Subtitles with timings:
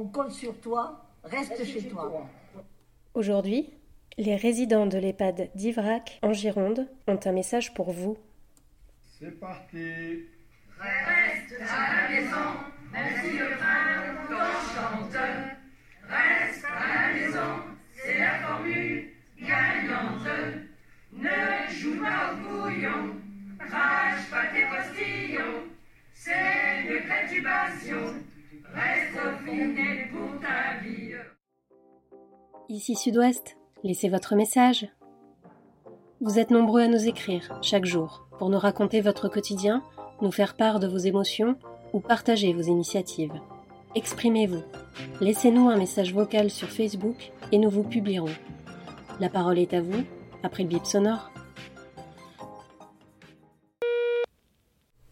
[0.00, 2.26] On compte sur toi, reste, chez, toi.
[3.12, 3.68] Aujourd'hui,
[4.16, 8.16] les résidents de l'EHPAD d'Ivrac, en Gironde, ont un message pour vous.
[9.18, 10.24] C'est parti.
[10.78, 12.36] Reste à la maison,
[12.90, 13.79] même si le train
[32.80, 34.88] Ici Sud-Ouest, laissez votre message.
[36.22, 39.84] Vous êtes nombreux à nous écrire chaque jour pour nous raconter votre quotidien,
[40.22, 41.58] nous faire part de vos émotions
[41.92, 43.34] ou partager vos initiatives.
[43.94, 44.62] Exprimez-vous.
[45.20, 48.34] Laissez-nous un message vocal sur Facebook et nous vous publierons.
[49.20, 50.02] La parole est à vous,
[50.42, 51.30] après le bip sonore.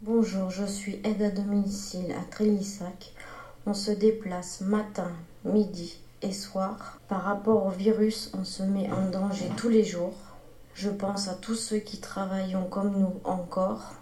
[0.00, 3.12] Bonjour, je suis aide à domicile à Trélissac.
[3.66, 5.12] On se déplace matin,
[5.44, 6.98] midi et soir.
[7.08, 10.14] Par rapport au virus, on se met en danger tous les jours.
[10.74, 13.92] Je pense à tous ceux qui travaillent comme nous encore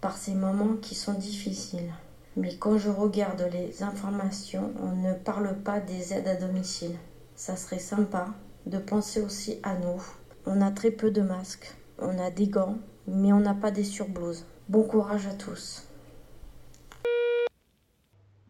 [0.00, 1.92] par ces moments qui sont difficiles.
[2.36, 6.96] Mais quand je regarde les informations, on ne parle pas des aides à domicile.
[7.36, 8.28] Ça serait sympa
[8.66, 10.02] de penser aussi à nous.
[10.46, 13.84] On a très peu de masques, on a des gants, mais on n'a pas des
[13.84, 14.44] surblouses.
[14.68, 15.86] Bon courage à tous.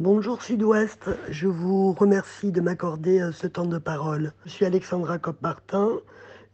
[0.00, 4.32] Bonjour Sud-Ouest, je vous remercie de m'accorder euh, ce temps de parole.
[4.46, 5.90] Je suis Alexandra Copp-Martin,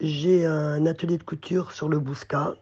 [0.01, 2.57] j'ai un atelier de couture sur le Bousca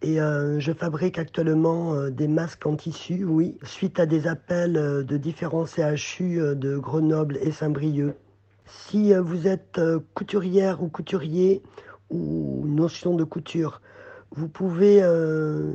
[0.00, 4.78] et euh, je fabrique actuellement euh, des masques en tissu, oui, suite à des appels
[4.78, 8.16] euh, de différents CHU de Grenoble et Saint-Brieuc.
[8.64, 9.78] Si vous êtes
[10.14, 11.62] couturière ou couturier
[12.08, 13.82] ou notion de couture,
[14.30, 15.02] vous pouvez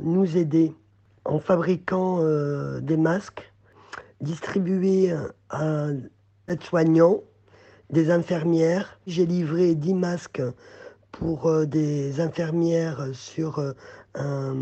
[0.02, 0.74] nous aider
[1.24, 2.18] en fabriquant
[2.80, 3.49] des masques
[4.20, 5.14] distribués
[5.48, 5.86] à
[6.48, 7.22] aides-soignants,
[7.90, 8.98] des infirmières.
[9.06, 10.42] J'ai livré 10 masques
[11.12, 13.72] pour euh, des infirmières sur euh,
[14.14, 14.54] un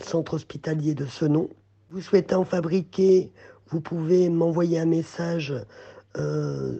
[0.00, 1.48] centre hospitalier de ce nom.
[1.90, 3.32] Vous souhaitez en fabriquer,
[3.68, 5.54] vous pouvez m'envoyer un message
[6.16, 6.78] euh,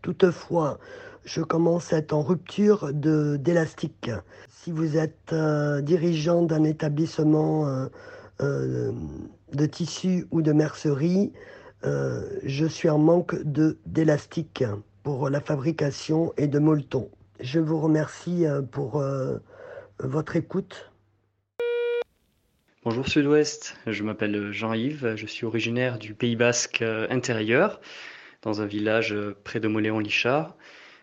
[0.02, 0.78] Toutefois,
[1.24, 4.10] je commence à être en rupture d'élastique.
[4.48, 7.86] Si vous êtes euh, dirigeant d'un établissement euh,
[8.42, 8.92] euh,
[9.52, 11.32] de tissu ou de mercerie,
[11.82, 13.36] je suis en manque
[13.84, 14.64] d'élastique
[15.02, 17.10] pour la fabrication et de molletons.
[17.40, 19.04] Je vous remercie pour
[19.98, 20.93] votre écoute.
[22.84, 27.80] Bonjour Sud-Ouest, je m'appelle Jean-Yves, je suis originaire du Pays Basque intérieur,
[28.42, 30.54] dans un village près de Moléon-Lichard.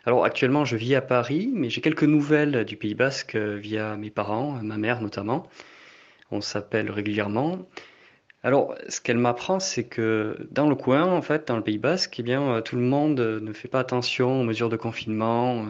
[0.06, 3.98] Alors actuellement, je vis à Paris, mais j'ai quelques nouvelles du Pays Basque euh, via
[3.98, 5.50] mes parents, ma mère notamment.
[6.30, 7.68] On s'appelle régulièrement.
[8.44, 12.20] Alors, ce qu'elle m'apprend, c'est que dans le coin, en fait, dans le Pays Basque,
[12.20, 15.66] eh bien, euh, tout le monde ne fait pas attention aux mesures de confinement.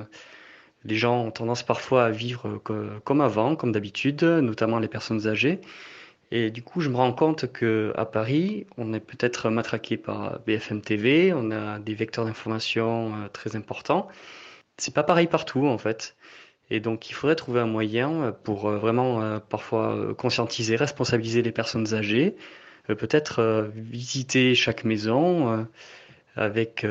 [0.83, 2.61] Les gens ont tendance parfois à vivre
[3.05, 5.61] comme avant, comme d'habitude, notamment les personnes âgées.
[6.31, 10.39] Et du coup, je me rends compte que à Paris, on est peut-être matraqué par
[10.41, 14.07] BFM TV, on a des vecteurs d'information euh, très importants.
[14.77, 16.15] C'est pas pareil partout en fait.
[16.69, 21.51] Et donc, il faudrait trouver un moyen pour euh, vraiment euh, parfois conscientiser, responsabiliser les
[21.51, 22.35] personnes âgées,
[22.87, 25.67] peut-être visiter chaque maison
[26.35, 26.85] avec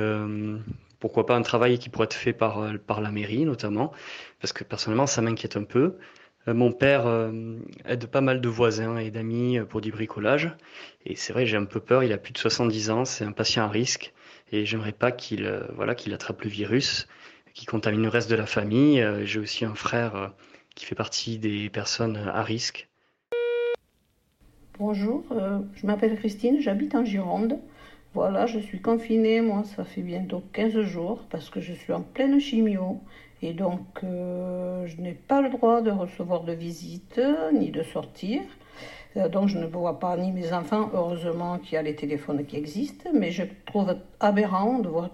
[1.01, 3.93] pourquoi pas un travail qui pourrait être fait par, par la mairie notamment,
[4.41, 5.99] parce que personnellement ça m'inquiète un peu.
[6.49, 10.51] Euh, mon père euh, aide pas mal de voisins et d'amis euh, pour du bricolage.
[11.05, 12.03] Et c'est vrai, j'ai un peu peur.
[12.03, 14.13] Il a plus de 70 ans, c'est un patient à risque.
[14.53, 17.07] Et j'aimerais pas qu'il voilà, qu'il attrape le virus,
[17.55, 19.07] qu'il contamine le reste de la famille.
[19.23, 20.33] J'ai aussi un frère
[20.75, 22.89] qui fait partie des personnes à risque.
[24.77, 27.61] Bonjour, je m'appelle Christine, j'habite en Gironde.
[28.13, 32.03] Voilà, je suis confinée, moi, ça fait bientôt 15 jours parce que je suis en
[32.03, 33.01] pleine chimio
[33.43, 37.21] et donc, euh, je n'ai pas le droit de recevoir de visite
[37.55, 38.43] ni de sortir.
[39.17, 40.91] Euh, donc, je ne vois pas ni mes enfants.
[40.93, 43.11] Heureusement qu'il y a les téléphones qui existent.
[43.15, 45.11] Mais je trouve aberrant de voir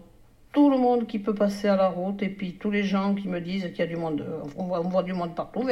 [0.53, 3.29] tout le monde qui peut passer à la route et puis tous les gens qui
[3.29, 4.25] me disent qu'il y a du monde.
[4.56, 5.65] On voit, on voit du monde partout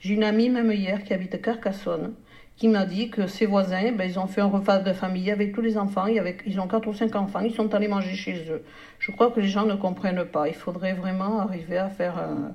[0.00, 2.14] J'ai une amie, même hier, qui habite Carcassonne
[2.56, 5.54] qui m'a dit que ses voisins, ben, ils ont fait un repas de famille avec
[5.54, 8.62] tous les enfants, ils ont quatre ou cinq enfants, ils sont allés manger chez eux.
[8.98, 10.48] Je crois que les gens ne comprennent pas.
[10.48, 12.54] Il faudrait vraiment arriver à faire un,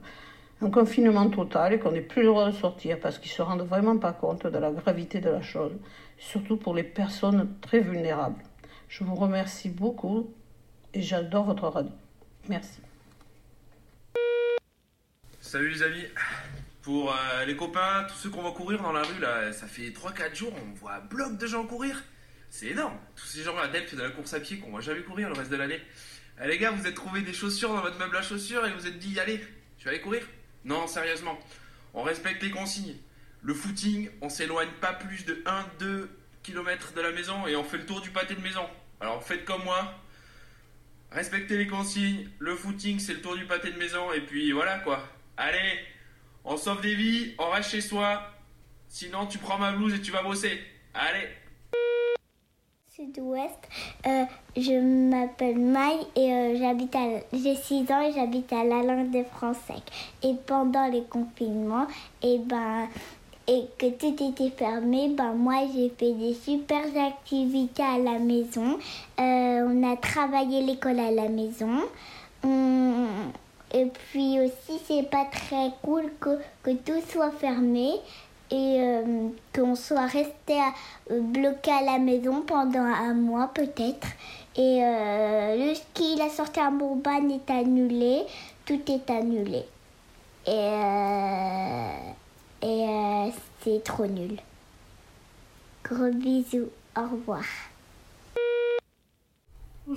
[0.69, 3.67] confinement total et qu'on n'ait plus le droit de sortir parce qu'ils ne se rendent
[3.67, 5.71] vraiment pas compte de la gravité de la chose,
[6.19, 8.43] surtout pour les personnes très vulnérables.
[8.87, 10.29] Je vous remercie beaucoup
[10.93, 11.91] et j'adore votre radio.
[12.47, 12.79] Merci.
[15.39, 16.05] Salut les amis.
[16.81, 19.89] Pour euh, les copains, tous ceux qu'on va courir dans la rue, là, ça fait
[19.89, 22.03] 3-4 jours, on voit un bloc de gens courir.
[22.49, 22.97] C'est énorme.
[23.15, 25.51] Tous ces gens adeptes de la course à pied qu'on va jamais courir le reste
[25.51, 25.79] de l'année.
[26.43, 28.87] Eh, les gars, vous êtes trouvé des chaussures dans votre meuble à chaussures et vous
[28.87, 29.39] êtes dit, allez,
[29.77, 30.27] je vais aller courir
[30.65, 31.39] Non, sérieusement.
[31.93, 32.97] On respecte les consignes.
[33.43, 35.43] Le footing, on s'éloigne pas plus de
[35.79, 36.07] 1-2
[36.43, 38.67] km de la maison et on fait le tour du pâté de maison.
[38.99, 39.93] Alors faites comme moi.
[41.11, 42.29] Respectez les consignes.
[42.39, 44.11] Le footing, c'est le tour du pâté de maison.
[44.13, 45.07] Et puis voilà quoi.
[45.37, 45.79] Allez,
[46.45, 48.21] on sauve des vies, on reste chez soi.
[48.87, 50.59] Sinon, tu prends ma blouse et tu vas bosser.
[50.93, 51.27] Allez.
[52.93, 53.57] Sud-Ouest,
[54.05, 54.25] euh,
[54.57, 59.11] je m'appelle Maï et euh, j'habite à j'ai 6 ans et j'habite à la langue
[59.11, 59.81] de français.
[60.23, 61.87] Et pendant les confinements,
[62.21, 62.89] et ben
[63.47, 68.77] et que tout était fermé, ben moi j'ai fait des super activités à la maison.
[69.19, 71.81] Euh, on a travaillé l'école à la maison.
[73.73, 74.30] Et puis
[74.85, 77.93] c'est pas très cool que, que tout soit fermé
[78.51, 80.59] et euh, qu'on soit resté
[81.09, 84.07] bloqué à la maison pendant un mois peut-être.
[84.55, 88.23] Et euh, le ski, la sortie à Bourban est annulé,
[88.65, 89.63] tout est annulé.
[90.45, 91.95] Et, euh,
[92.61, 93.31] et
[93.61, 94.37] c'est trop nul.
[95.83, 97.43] Gros bisous, au revoir.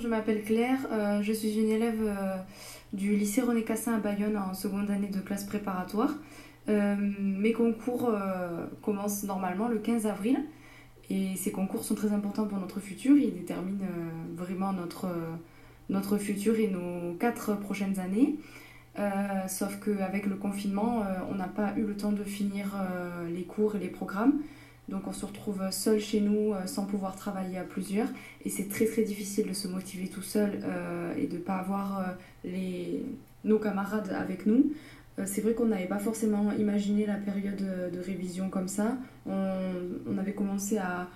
[0.01, 0.79] Je m'appelle Claire,
[1.21, 2.11] je suis une élève
[2.91, 6.11] du lycée René Cassin à Bayonne en seconde année de classe préparatoire.
[6.67, 10.39] Euh, mes concours euh, commencent normalement le 15 avril
[11.09, 13.15] et ces concours sont très importants pour notre futur.
[13.15, 15.07] Ils déterminent euh, vraiment notre,
[15.89, 18.35] notre futur et nos quatre prochaines années.
[19.47, 22.65] sauf qu'avec le confinement, on n'a pas eu le temps de finir
[23.29, 24.39] les cours et les programmes.
[24.89, 28.07] Donc on se retrouve seul chez nous sans pouvoir travailler à plusieurs.
[28.45, 30.59] Et c'est très très difficile de se motiver tout seul
[31.17, 33.03] et de ne pas avoir les,
[33.45, 34.73] nos camarades avec nous.
[35.19, 38.97] Euh, c'est vrai qu'on n'avait pas forcément imaginé la période de révision comme ça.
[39.25, 41.07] On, avait commencé à,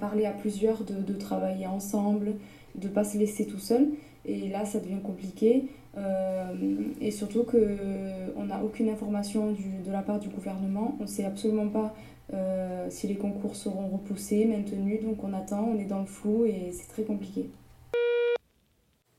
[0.00, 2.34] parler à plusieurs de, travailler ensemble,
[2.74, 3.88] de ne pas se laisser tout seul.
[4.24, 5.64] Et là, ça devient compliqué.
[5.96, 6.54] Euh,
[7.00, 10.96] et surtout qu'on n'a aucune information de la part du gouvernement.
[11.00, 11.94] On ne sait absolument pas
[12.34, 15.02] euh, si les concours seront repoussés, maintenus.
[15.02, 17.50] Donc on attend, on est dans le flou et c'est très compliqué.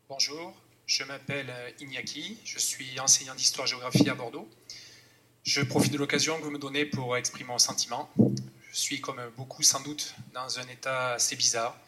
[0.07, 0.53] Bonjour,
[0.85, 4.47] je m'appelle euh, Iñaki, je suis enseignant d'histoire-géographie à Bordeaux.
[5.43, 8.09] Je profite de l'occasion que vous me donnez pour exprimer mon sentiment.
[8.71, 11.79] Je suis, comme beaucoup sans doute, dans un état assez bizarre,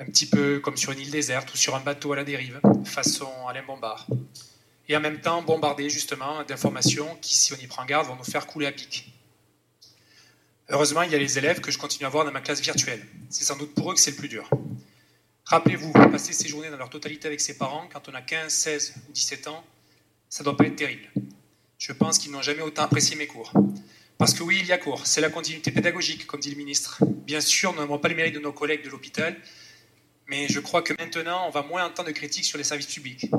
[0.00, 2.60] un petit peu comme sur une île déserte ou sur un bateau à la dérive,
[2.84, 4.06] façon Alain Bombard.
[4.88, 8.24] Et en même temps bombardé justement d'informations qui, si on y prend garde, vont nous
[8.24, 9.12] faire couler à pic.
[10.68, 13.04] Heureusement, il y a les élèves que je continue à voir dans ma classe virtuelle.
[13.30, 14.48] C'est sans doute pour eux que c'est le plus dur.
[15.46, 18.94] Rappelez-vous, passer ces journées dans leur totalité avec ses parents, quand on a 15, 16
[19.08, 19.64] ou 17 ans,
[20.30, 21.10] ça ne doit pas être terrible.
[21.78, 23.52] Je pense qu'ils n'ont jamais autant apprécié mes cours.
[24.16, 26.98] Parce que oui, il y a cours, c'est la continuité pédagogique, comme dit le ministre.
[27.26, 29.36] Bien sûr, nous n'avons pas le mérite de nos collègues de l'hôpital,
[30.26, 33.30] mais je crois que maintenant, on va moins entendre de critiques sur les services publics.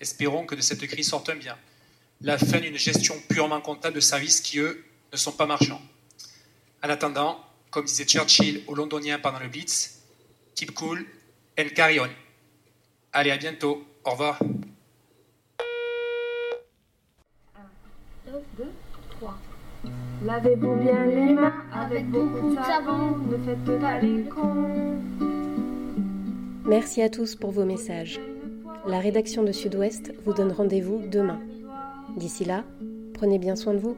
[0.00, 1.56] Espérons que de cette crise sorte un bien.
[2.22, 5.82] La fin d'une gestion purement comptable de services qui, eux, ne sont pas marchands.
[6.82, 10.00] En attendant, comme disait Churchill aux Londoniens pendant le Blitz,
[10.54, 11.06] keep cool,
[11.56, 12.08] El Carillon.
[13.12, 13.84] Allez, à bientôt.
[14.04, 14.38] Au revoir.
[17.54, 17.60] 1,
[18.56, 18.64] 2,
[19.10, 19.38] 3.
[20.24, 23.16] Lavez-vous bien les mains avec beaucoup de savon.
[23.18, 25.39] Ne faites pas les cons.
[26.64, 28.20] Merci à tous pour vos messages.
[28.86, 31.40] La rédaction de Sud-Ouest vous donne rendez-vous demain.
[32.16, 32.64] D'ici là,
[33.14, 33.96] prenez bien soin de vous.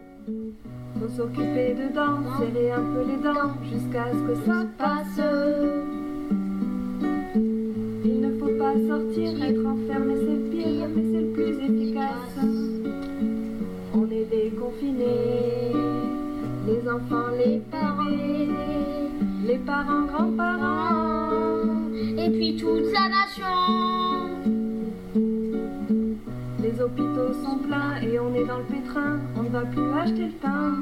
[1.00, 5.20] Faut s'occuper dedans, serrer un peu les dents jusqu'à ce que ça passe
[8.88, 12.38] sortir, être enfermé c'est pire, mais c'est le plus efficace.
[13.94, 15.72] On est déconfinés,
[16.66, 18.04] les enfants, les parents,
[19.46, 20.41] les parents, grands-parents,
[22.92, 23.46] la nation.
[26.60, 30.26] Les hôpitaux sont pleins et on est dans le pétrin, on ne va plus acheter
[30.26, 30.74] le pain.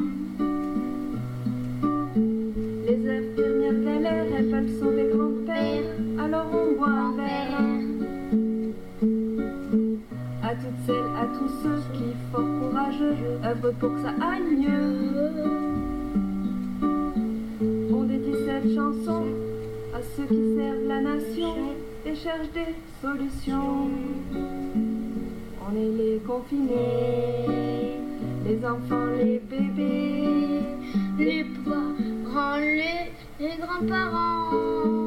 [2.87, 5.85] Les infirmières galèrent, elles veulent sauver grand-père,
[6.19, 7.61] alors on boit un verre.
[10.43, 14.97] À toutes celles, à tous ceux qui, fort courageux, œuvrent pour que ça aille mieux.
[17.93, 19.26] On dédie cette chanson
[19.95, 21.55] à ceux qui servent la nation
[22.07, 23.88] et cherchent des solutions.
[25.62, 27.99] On est les confinés,
[28.45, 30.62] les enfants, les bébés,
[31.19, 35.00] les parents, les, les grands-parents